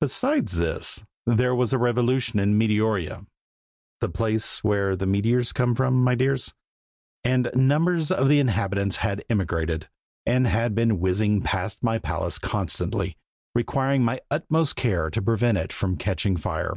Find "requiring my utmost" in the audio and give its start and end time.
13.52-14.76